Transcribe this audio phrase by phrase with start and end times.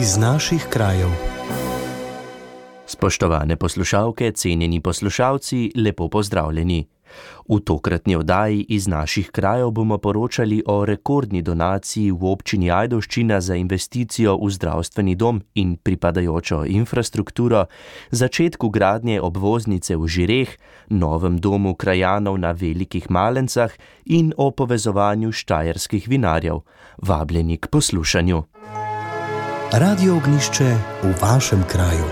[0.00, 1.08] iz naših krajev.
[2.86, 6.86] Spoštovane poslušalke, cenjeni poslušalci, lepo pozdravljeni.
[7.48, 13.54] V tokratni oddaji iz naših krajev bomo poročali o rekordni donaciji v občini Ajdoščina za
[13.54, 17.64] investicijo v zdravstveni dom in pripadajočo infrastrukturo,
[18.10, 20.56] začetku gradnje obvoznice v Žireh,
[20.88, 23.72] novem domu krajanov na Velikih Malencah
[24.04, 26.60] in o povezovanju štajerskih vinarjev.
[27.02, 28.44] Vabljeni k poslušanju.
[29.72, 30.64] Radio ognišče
[31.02, 32.04] v vašem kraju.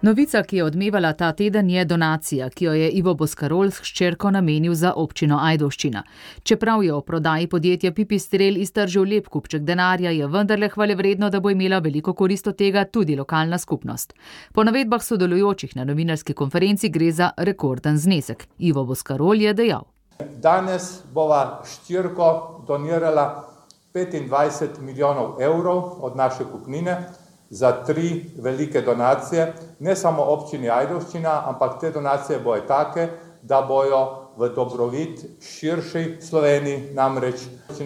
[0.00, 4.30] Novica, ki je odmevala ta teden, je donacija, ki jo je Ivo Boskarol s hčerko
[4.30, 6.02] namenil za občino Ajdoščina.
[6.42, 11.40] Čeprav je o prodaji podjetja Pipistrel iztržil lep kupček denarja, je vendarle hvale vredno, da
[11.40, 14.12] bo imela veliko korist od tega tudi lokalna skupnost.
[14.52, 18.46] Po navedbah sodelujočih na novinarski konferenci gre za rekorden znesek.
[18.58, 19.88] Ivo Boskarol je dejal.
[20.42, 23.51] Danes bova ščirko donirala
[23.94, 27.08] 25 milijonov evrov od naše kupnine
[27.50, 33.08] za tri velike donacije, ne samo občini Ajdovščina, ampak te donacije bojo take,
[33.42, 37.42] da bojo v dobrobit širši Sloveniji, namreč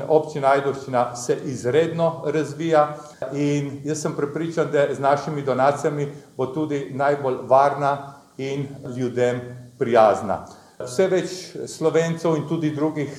[0.09, 2.97] občina Ajdovščina se izredno razvija
[3.33, 9.41] in jaz sem prepričan, da z našimi donacijami bo tudi najbolj varna in ljudem
[9.79, 10.45] prijazna.
[10.77, 11.31] Vse več
[11.73, 13.13] slovencev in tudi drugih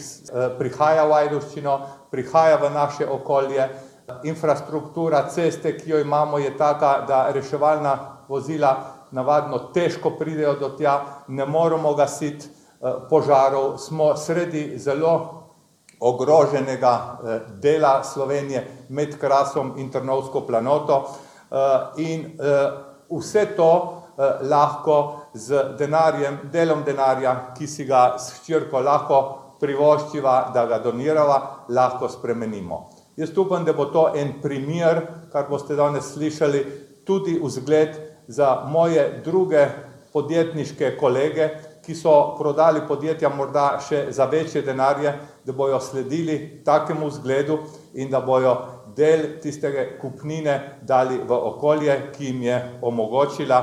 [0.60, 1.78] prihaja v Ajdovščino,
[2.14, 3.66] prihaja v naše okolje,
[4.30, 7.96] infrastruktura ceste, ki jo imamo, je taka, da reševalna
[8.30, 8.76] vozila
[9.12, 12.46] navadno težko pridejo do tja, ne moremo gasiti
[13.10, 15.16] požarov, smo sredi zelo
[16.00, 16.94] ogroženega
[17.58, 21.08] dela Slovenije med Krasom in Trnovsko planoto
[21.98, 22.36] in
[23.10, 23.72] vse to
[24.46, 29.20] lahko z denarjem, delom denarja, ki si ga s hčerko lahko
[29.60, 32.86] privoščiva, da ga donirava, lahko spremenimo.
[33.18, 36.64] Jaz upam, da bo to en primer, kar boste danes slišali,
[37.08, 37.96] tudi vzgled
[38.28, 39.66] za moje druge
[40.14, 41.50] podjetniške kolege,
[41.86, 45.14] ki so prodali podjetja morda še za večje denarje,
[45.46, 47.60] da bojo sledili takemu zgledu
[47.96, 48.56] in da bojo
[48.96, 53.62] del tistega kupnine dali v okolje, ki jim je omogočila,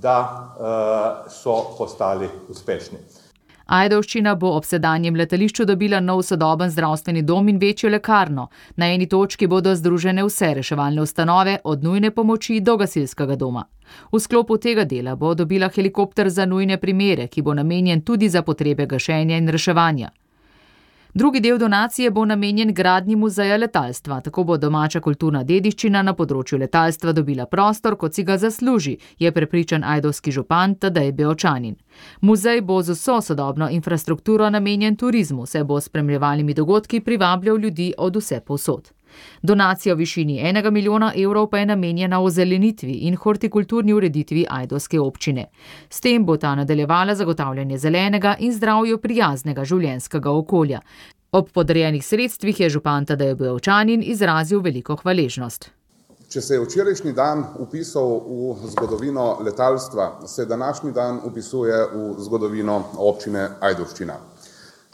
[0.00, 2.98] da so postali uspešni.
[3.66, 8.48] Ajdovščina bo ob sedanjem letališču dobila nov sodoben zdravstveni dom in večjo lekarno.
[8.76, 13.64] Na eni točki bodo združene vse reševalne ustanove, od nujne pomoči do gasilskega doma.
[14.12, 18.42] V sklopu tega dela bo dobila helikopter za nujne primere, ki bo namenjen tudi za
[18.42, 20.10] potrebe gašenja in reševanja.
[21.16, 26.58] Drugi del donacije bo namenjen gradnji muzeja letalstva, tako bo domača kulturna dediščina na področju
[26.60, 31.78] letalstva dobila prostor, kot si ga zasluži, je prepričan ajdovski župan Tadej Beočanin.
[32.20, 37.94] Muzej bo z vso sodobno infrastrukturo namenjen turizmu, saj bo s spremljevalnimi dogodki privabljal ljudi
[37.96, 38.92] od vsepovsod.
[39.42, 45.46] Donacija v višini enega milijona evrov pa je namenjena ozelenitvi in hortikulturni ureditvi ajdovske občine.
[45.90, 50.80] S tem bo ta nadaljevala zagotavljanje zelenega in zdravju prijaznega življenjskega okolja.
[51.32, 55.70] Ob podarjenih sredstvih je župan Tadej Beočanin izrazil veliko hvaležnost.
[56.26, 62.80] Če se je včerajšnji dan vpisal v zgodovino letalstva, se današnji dan vpisuje v zgodovino
[62.98, 64.16] občine Ajdovščina.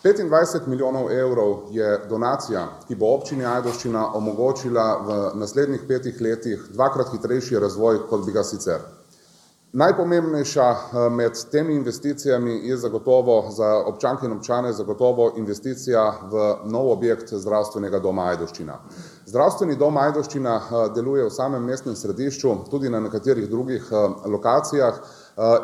[0.02, 7.12] Petindvajset milijonov evrov je donacija, ki bo občini Ajdovščina omogočila v naslednjih petih letih dvakrat
[7.12, 8.82] hitrejši razvoj, kot bi ga sicer.
[9.74, 10.76] Najpomembnejša
[11.10, 17.98] med temi investicijami je zagotovo za občanke in občane zagotovo investicija v nov objekt Zdravstvenega
[17.98, 18.76] doma Ajdovščina.
[19.26, 20.58] Zdravstveni dom Ajdovščina
[20.94, 23.88] deluje v samem mestnem središču, tudi na nekaterih drugih
[24.34, 25.00] lokacijah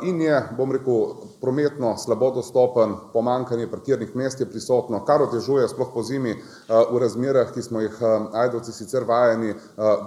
[0.09, 1.13] in je, bom rekel,
[1.45, 6.33] prometno slabo dostopen, pomanjkanje parkirnih mest je prisotno, kar otežuje, sploh pozimi,
[6.69, 8.01] v razmerah, ki smo jih
[8.33, 9.53] Ajdovci sicer vajeni,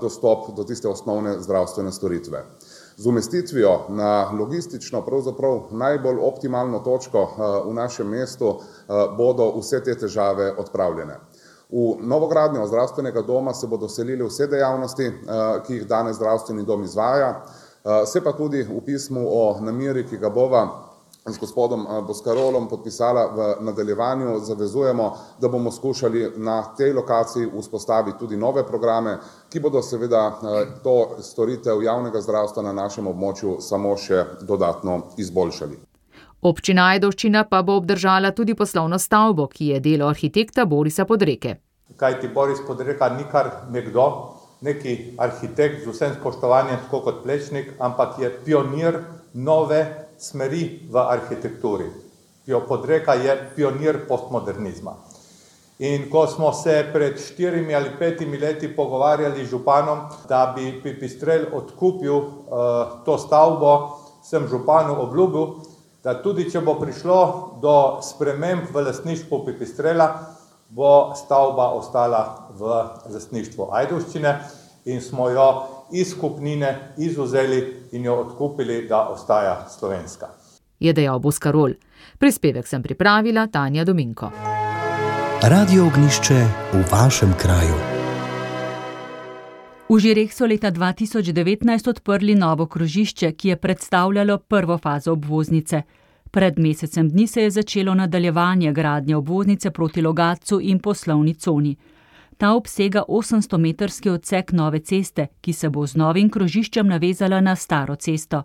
[0.01, 2.47] dostop do tiste osnovne zdravstvene storitve.
[3.01, 7.29] Z umestitvijo na logistično pravzaprav najbolj optimalno točko
[7.65, 8.59] v našem mestu
[9.17, 11.15] bodo vse te težave odpravljene.
[11.69, 15.09] V novogradnjo zdravstvenega doma se bodo selile vse dejavnosti,
[15.65, 17.41] ki jih danes zdravstveni dom izvaja,
[18.05, 20.67] se pa tudi v pismu o nameri, ki ga bova
[21.25, 28.37] z gospodom Boskarolom podpisala v nadaljevanju, zavezujemo, da bomo skušali na tej lokaciji vzpostaviti tudi
[28.37, 29.17] nove programe,
[29.49, 30.39] ki bodo seveda
[30.83, 35.77] to storitev javnega zdravstva na našem območju samo še dodatno izboljšali.
[36.41, 41.55] Občina Ajdovščina pa bo obdržala tudi poslovno stavbo, ki je delo arhitekta Borisa Podreke.
[41.97, 44.05] Kajti Boris Podreka ni kar nekdo,
[44.61, 48.97] neki arhitekt, z vsem spoštovanjem, kot Plečnik, ampak je pionir
[49.33, 51.89] nove smeri v arhitekturi.
[52.67, 54.95] Podreka je pionir postmodernizma.
[55.81, 59.99] In ko smo se pred štirimi ali petimi leti pogovarjali z županom,
[60.29, 62.25] da bi Pipistrel odkupil uh,
[63.05, 65.47] to stavbo, sem županu obljubil,
[66.03, 67.17] da tudi če bo prišlo
[67.61, 67.75] do
[68.05, 70.09] sprememb v lasništvu Pipistrela,
[70.69, 72.77] bo stavba ostala v
[73.09, 74.37] lasništvu Ajdovščine
[74.85, 80.27] in smo jo iz kupnine izuzeli in jo odkupili, da ostaja slovenska.
[80.79, 81.73] Je dejal Buskarol.
[82.17, 84.31] Prispevek sem pripravila Tanja Dominko.
[85.41, 87.75] Radio ognišče v vašem kraju.
[89.89, 95.81] V Žireh so leta 2019 odprli novo krožišče, ki je predstavljalo prvo fazo obvoznice.
[96.31, 101.75] Pred mesecem dni se je začelo nadaljevanje gradnje obvoznice proti Logacu in poslovni coni.
[102.41, 107.93] Ta obsega 800-metrski odsek nove ceste, ki se bo z novim krožiščem navezala na staro
[107.95, 108.39] cesto.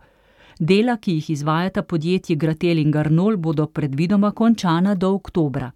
[0.60, 5.70] Dela, ki jih izvajata podjetji Gratel in Garnol, bodo predvidoma končana do oktobra.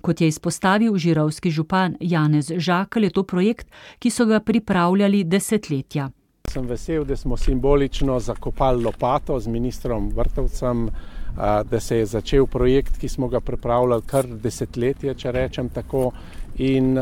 [0.00, 3.68] Kot je izpostavil žirovski župan Janez Žakl, je to projekt,
[3.98, 6.08] ki so ga pripravljali desetletja.
[6.48, 10.88] Sem vesel, da smo simbolično zakopali lopato z ministrom Vrtovcem,
[11.36, 16.12] da se je začel projekt, ki smo ga pripravljali kar desetletje, če rečem tako.
[16.58, 16.96] In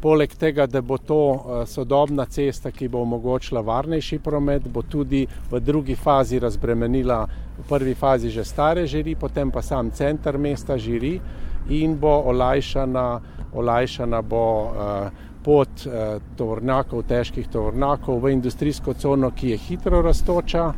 [0.00, 5.60] poleg tega, da bo to sodobna cesta, ki bo omogočila varnejši promet, bo tudi v
[5.60, 7.20] drugi fazi razbremenila
[7.58, 11.20] v prvi fazi že stare žiri, potem pa sam center mesta žiri
[11.70, 13.06] in bo olajšana,
[13.54, 15.86] olajšana bo uh, pot
[16.36, 20.72] tovornjakov, težkih tovornjakov v industrijsko cono, ki je hitro raztoča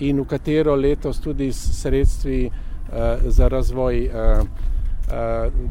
[0.00, 2.48] in v katero letos tudi s sredstvi
[3.28, 4.08] za razvoj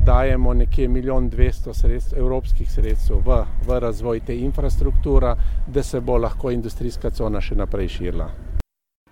[0.05, 5.35] dajemo nekje milijon dvesto sredstv, evropskih sredstev v, v razvoj te infrastrukture,
[5.67, 8.29] da se bo lahko industrijska cona še naprej širila.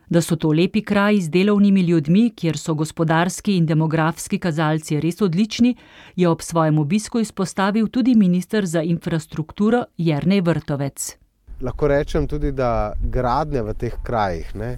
[0.10, 5.22] Da so to lepi kraji z delovnimi ljudmi, kjer so gospodarski in demografski kazalci res
[5.22, 5.76] odlični,
[6.16, 11.18] je ob svojem obisku izpostavil tudi ministr za infrastrukturo Jrnej Vrtovec.
[11.62, 14.78] Lahko rečem tudi, da gradnja v teh krajih ne,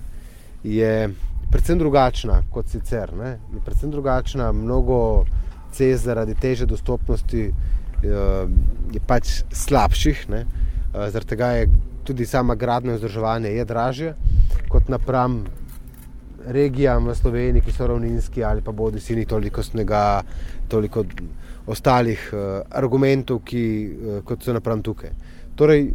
[0.63, 1.09] je
[1.51, 3.13] predvsem drugačna kot sicer.
[3.15, 3.37] Ne.
[3.53, 5.25] Je predvsem drugačna, mnogo
[5.71, 7.53] cest zaradi teže dostopnosti eh,
[8.93, 10.45] je pač slabših, ne.
[10.93, 11.69] Eh, zaradi tega je
[12.07, 14.15] tudi sama gradnja in vzdrževanje dražje
[14.67, 15.45] kot napram
[16.47, 20.23] regijam v Sloveniji, ki so ravninski ali pa bodi si ni toliko snega,
[20.67, 21.03] toliko
[21.67, 25.11] ostalih uh, argumentov, ki, uh, kot so napram tukaj.
[25.55, 25.89] Torej,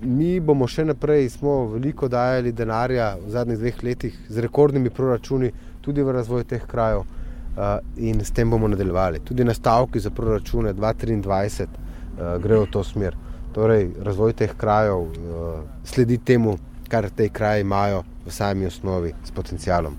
[0.00, 5.50] mi bomo še naprej, smo veliko dajali denarja v zadnjih dveh letih z rekordnimi proračuni
[5.80, 9.20] tudi v razvoj teh krajev uh, in s tem bomo nadaljevali.
[9.24, 13.16] Tudi nastavki za proračune 2023 uh, grejo v to smer.
[13.52, 16.56] Torej, razvoj teh krajev uh, sledi temu,
[16.88, 19.96] kar te kraje imajo v sami osnovi s potencialom.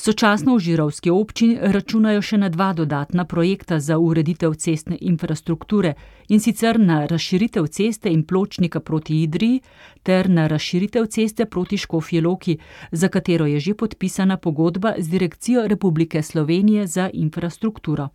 [0.00, 5.92] Sočasno v Žirovski občini računajo še na dva dodatna projekta za ureditev cestne infrastrukture
[6.32, 9.60] in sicer na razširitev ceste in pločnika proti Idriji
[10.02, 12.56] ter na razširitev ceste proti Škofje Loki,
[12.92, 18.08] za katero je že podpisana pogodba z Direkcijo Republike Slovenije za infrastrukturo.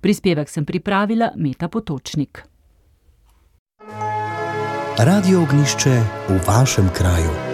[0.00, 2.44] Prispevek sem pripravila Meta Potočnik.
[4.98, 7.47] Radio ognišče v vašem kraju.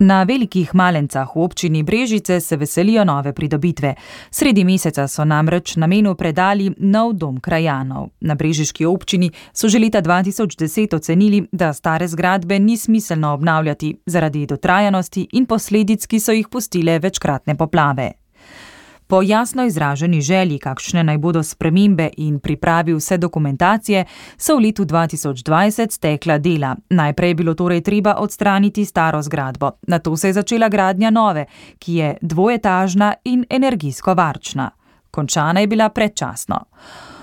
[0.00, 3.94] Na velikih malencah v občini Brežice se veselijo nove pridobitve.
[4.30, 8.08] Sredi meseca so namreč namenu predali nov dom krajanov.
[8.20, 14.46] Na brežiški občini so že leta 2010 ocenili, da stare zgradbe ni smiselno obnavljati zaradi
[14.46, 18.12] dotrajanosti in posledic, ki so jih pustile večkratne poplave.
[19.10, 24.04] Po jasno izraženi želji, kakšne naj bodo spremembe in pripravi vse dokumentacije,
[24.36, 26.76] so v letu 2020 stekla dela.
[26.90, 31.46] Najprej je bilo torej treba odstraniti staro zgradbo, na to se je začela gradnja nove,
[31.78, 34.70] ki je dvojetažna in energijsko varčna.
[35.10, 36.64] Končana je bila predčasno.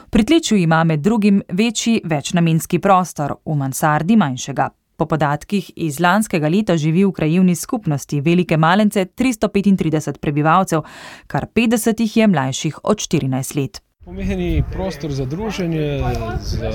[0.09, 4.69] Pri tleču ima med drugim večji večnamenski prostor, v mansardi manjšega.
[4.97, 10.81] Po podatkih iz lanskega leta živi v krajivni skupnosti Velike Malence 335 prebivalcev,
[11.27, 13.81] kar 50 jih je mlajših od 14 let.
[14.05, 15.99] Pomeni prostor za druženje,
[16.39, 16.71] za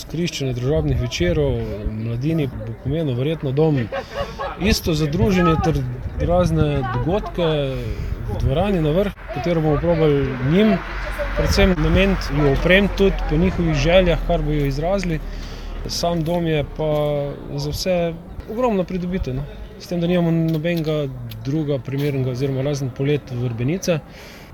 [0.00, 1.58] skriščenje družabnih večerov,
[1.90, 3.82] mladini bo pomenil verjetno dom.
[4.62, 5.82] Isto za druženje ter
[6.24, 7.50] razne dogodke
[8.30, 10.24] v dvorani na vrh, katero bomo probali
[10.54, 10.76] njim,
[11.36, 15.20] predvsem namen jo opremiti tudi po njihovih željah, kar bojo izrazili.
[15.86, 16.90] Sam dom je pa
[17.56, 18.14] za vse
[18.50, 19.34] ogromno pridobitev.
[19.34, 19.42] No.
[19.80, 21.06] S tem, da nimamo nobenega
[21.44, 23.98] druga primernega, oziroma razen polet vrbenice,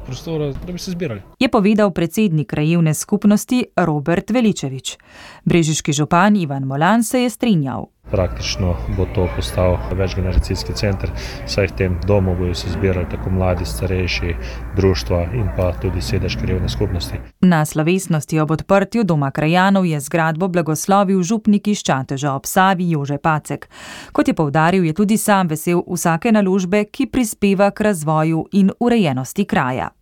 [0.06, 1.20] prostora, da bi se zbirali.
[1.38, 4.96] Je povedal predsednik krajevne skupnosti Robert Veličevič.
[5.44, 7.86] Brežiški župan Ivan Molan se je strinjal.
[8.10, 11.10] Praktično bo to postal večgeneracijski center,
[11.46, 14.34] saj v tem domu bodo se zbirali tako mladi, starejši,
[14.76, 17.18] društva in pa tudi sedež krivne skupnosti.
[17.40, 23.18] Na slovesnosti ob odprtju doma krajanov je zgradbo blagoslovil župnik iz Čateža ob Savi Jože
[23.18, 23.68] Pacek.
[24.12, 29.44] Kot je povdaril, je tudi sam vesel vsake naložbe, ki prispeva k razvoju in urejenosti
[29.44, 29.95] kraja.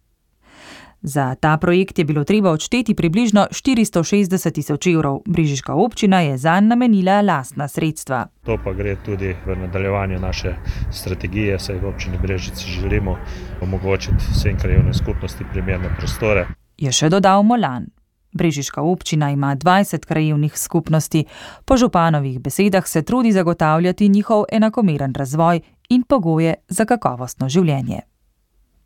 [1.06, 6.66] Za ta projekt je bilo treba odšteti približno 460 tisoč evrov, Brižiška občina je zanj
[6.66, 8.26] namenila lastna sredstva.
[8.44, 10.54] To pa gre tudi v nadaljevanju naše
[10.92, 13.18] strategije, saj v občini Brežice želimo
[13.61, 16.46] omogočiti vsem krajevnim skupnosti primerne prostore.
[16.78, 17.87] Je še dodal Molan.
[18.32, 21.25] Brežiška občina ima 20 krajevnih skupnosti,
[21.64, 28.13] po županovih besedah se trudi zagotavljati njihov enakomeren razvoj in pogoje za kakovostno življenje.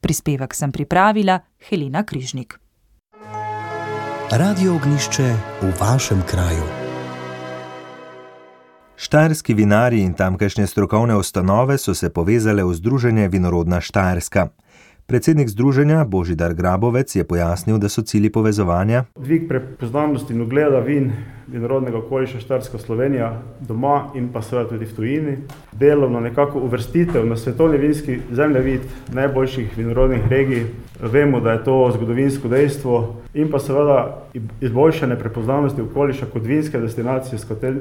[0.08, 1.34] Prispevek sem pripravila
[1.68, 2.54] Helena Križnik.
[4.32, 5.26] Radio ognišče
[5.60, 6.64] v vašem kraju.
[8.96, 14.48] Štajerski vinari in tamkajšnje strokovne ustanove so se povezale v Združenje Vinorodna Štajerska.
[15.08, 21.12] Predsednik združenja Božidar Grabovec je pojasnil, da so cilji povezovanja: Dvig prepoznavnosti in ugleda vin
[21.52, 25.36] vinorodnega okoliša Štarska Slovenija doma in pa seveda tudi v tujini,
[25.72, 28.80] delovno nekako uvrstitev na svetovni vinski zemljevid
[29.12, 30.66] najboljših vinorodnih regij.
[31.00, 34.26] Vemo, da je to zgodovinsko dejstvo in pa seveda
[34.60, 37.38] izboljšanje prepoznavnosti okoliša kot vinske destinacije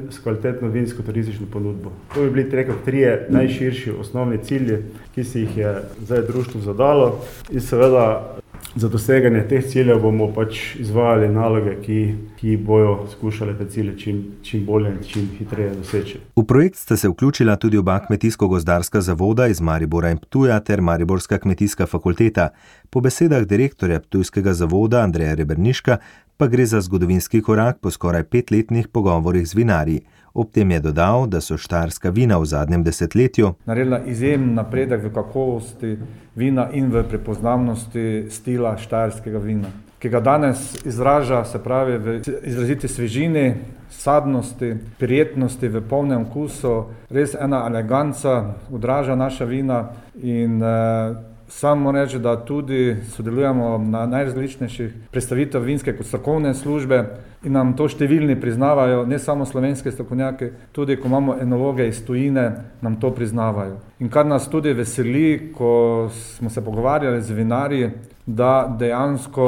[0.10, 1.92] s kvalitetno vinsko turistično ponudbo.
[2.14, 4.78] To bi bili trije, trije najširši osnovni cilji,
[5.16, 7.17] ki si jih je zdaj društvo zadalo
[7.52, 8.38] in seveda
[8.76, 12.00] za doseganje teh ciljev bomo pač izvajali naloge, ki,
[12.38, 16.20] ki bojo skušali te cilje čim, čim bolje in čim hitreje doseči.
[16.36, 21.38] V projekt sta se vključila tudi oba kmetijsko-gozdarska zavoda iz Maribora in Ptuja ter Mariborska
[21.38, 22.50] kmetijska fakulteta.
[22.90, 25.98] Po besedah direktorja Ptujskega zavoda Andreja Reberniška
[26.38, 30.02] pa gre za zgodovinski korak po skoraj petletnih pogovorih z vinarji.
[30.38, 35.10] Ob tem je dodal, da so štarska vina v zadnjem desetletju naredila izjemen napredek v
[35.14, 35.96] kakovosti
[36.36, 42.88] vina in v prepoznavnosti stila štarskega vina, ki ga danes izraža, se pravi, v izraziti
[42.88, 43.56] svežini,
[43.90, 46.76] sadnosti, prijetnosti, v polnem okusu,
[47.10, 49.88] res ena eleganca, odraža naša vina
[50.22, 51.18] in eh,
[51.50, 56.98] Samo reči, da tudi sodelujemo na najrazličnejših predstavitvah vinske kot strokovne službe
[57.46, 62.48] in nam to številni priznavajo, ne samo slovenske strokovnjake, tudi ko imamo enologe iz tujine,
[62.82, 63.78] nam to priznavajo.
[64.00, 67.92] In kar nas tudi veseli, ko smo se pogovarjali z vinarji,
[68.26, 69.48] da dejansko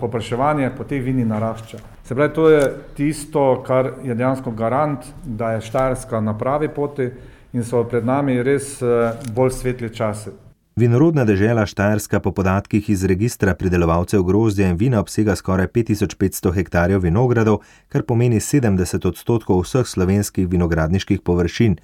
[0.00, 1.78] popraševanje po teh vini narašča.
[2.04, 2.62] Se pravi, to je
[2.96, 7.10] tisto, kar je dejansko garant, da je Štajerska na pravi poti
[7.52, 10.30] in so pred nami res eh, bolj svetli časi.
[10.78, 17.02] Vinorodna dežela Štajerska po podatkih iz registra pridelovalcev grozdja in vina obsega skoraj 5500 hektarjev
[17.02, 21.74] vinogradov, kar pomeni 70 odstotkov vseh slovenskih vinogradniških površin.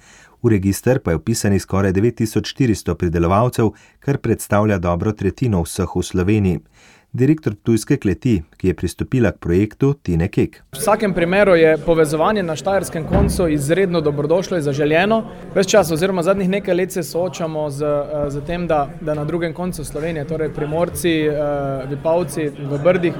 [0.41, 6.61] V registr pa je upisanih skoraj 9400 pridelovalcev, kar predstavlja dobro tretjino vseh v Sloveniji
[7.15, 10.59] direktor Tujske kleti, ki je pristopila k projektu Tine Kek.
[10.75, 15.21] V vsakem primeru je povezovanje na štajerskem koncu izredno dobrodošlo in zaželjeno.
[15.55, 19.25] Ves čas, oziroma zadnjih nekaj let, se soočamo z, eh, z tem, da, da na
[19.25, 21.33] drugem koncu Slovenije, torej primorci, eh,
[21.89, 23.13] vipavci v Brdih,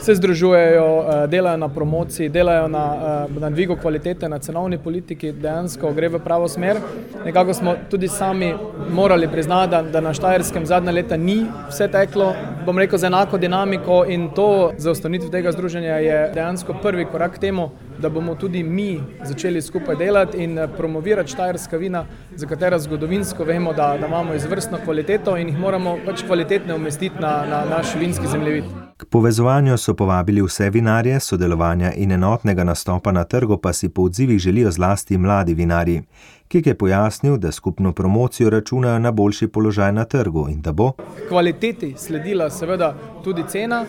[0.00, 5.92] se združujejo, eh, delajo na promociji, delajo na, na dvigu kvalitete, na cenovni politiki, dejansko
[5.92, 6.80] gre v pravo smer.
[7.24, 8.54] Nekako smo tudi sami
[8.90, 12.32] morali priznati, da, da na štajerskem zadnja leta ni vse teklo,
[12.66, 17.34] bom rekel, z enako dinamiko in to za ustanovitev tega združenja je dejansko prvi korak
[17.36, 22.46] k temu, da bomo tudi mi začeli skupaj delati in eh, promovirati štajerska vina, za
[22.46, 27.44] katera zgodovinsko vemo, da, da imamo izvrstno kvaliteto in jih moramo pač kvalitetno umestiti na,
[27.50, 28.64] na naš vinski zemljevid.
[28.96, 34.02] K povezovanju so povabili vse vinarje, sodelovanja in enotnega nastopa na trgu pa si po
[34.02, 36.02] odzivih želijo zlasti mladi vinarji.
[36.48, 40.92] Kik je pojasnil, da skupno promocijo računajo na boljši položaj na trgu in da bo
[41.28, 43.84] kvaliteti sledila seveda tudi cena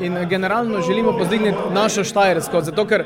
[0.00, 3.04] in generalno želimo pozdigniti našo Štajersko, zato ker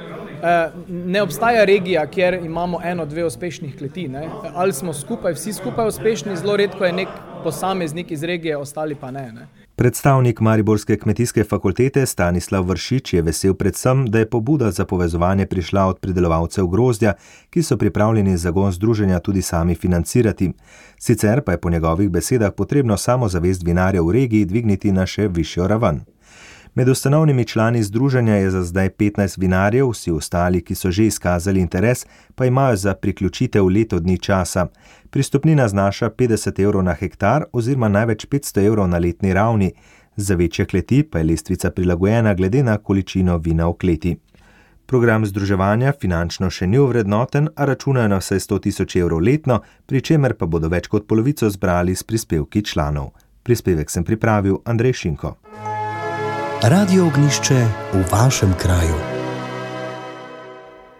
[0.88, 4.08] ne obstaja regija, kjer imamo eno, dve uspešnih kleti.
[4.08, 4.28] Ne?
[4.54, 7.08] Ali smo skupaj, vsi skupaj uspešni, zelo redko je nek
[7.42, 9.32] posameznik iz regije, ostali pa ne.
[9.32, 9.48] ne?
[9.78, 15.84] Predstavnik Mariborske kmetijske fakultete Stanislav Vršič je vesel predvsem, da je pobuda za povezovanje prišla
[15.86, 17.12] od pridelovalcev grozdja,
[17.50, 20.52] ki so pripravljeni zagon združenja tudi sami financirati.
[20.98, 25.28] Sicer pa je po njegovih besedah potrebno samo zavest vinarjev v regiji dvigniti na še
[25.28, 26.00] višjo raven.
[26.78, 31.60] Med ustanovnimi člani združenja je za zdaj 15 vinarjev, vsi ostali, ki so že izkazali
[31.60, 34.66] interes, pa imajo za priključitev leto dni časa.
[35.10, 39.72] Pristopnina znaša 50 evrov na hektar oziroma največ 500 evrov na letni ravni,
[40.16, 44.16] za večje kleti pa je lestvica prilagojena glede na količino vina v kleti.
[44.86, 50.00] Program združevanja finančno še ni uvrednoten, a računajo na vse 100 tisoč evrov letno, pri
[50.00, 53.10] čemer pa bodo več kot polovico zbrali s prispevki članov.
[53.42, 55.47] Prispevek sem pripravil Andrej Šinko.
[56.62, 57.54] Radio ognišče
[57.92, 58.94] v vašem kraju.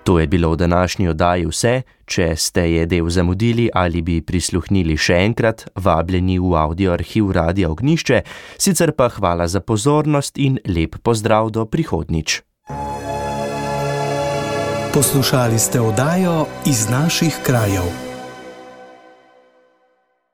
[0.04, 1.82] To je bilo v današnji oddaji vse.
[2.06, 7.70] Če ste je del zamudili ali bi prisluhnili še enkrat, vabljeni v audio arhiv Radia
[7.70, 8.22] Ognišče,
[8.58, 12.42] sicer pa hvala za pozornost in lep pozdrav do prihodnič.
[14.94, 18.07] Poslušali ste oddajo iz naših krajev.